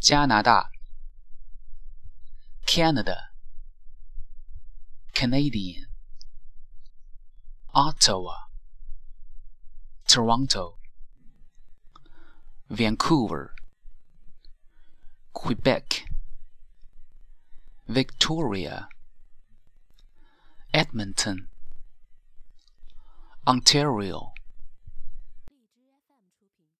[0.00, 0.70] 加拿大
[2.66, 3.36] ，Canada。
[5.16, 5.86] Canadian,
[7.74, 8.36] Ottawa,
[10.06, 10.76] Toronto,
[12.68, 13.54] Vancouver,
[15.32, 16.04] Quebec,
[17.88, 18.88] Victoria,
[20.74, 21.48] Edmonton,
[23.46, 24.34] Ontario,